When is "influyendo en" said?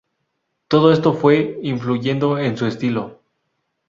1.61-2.57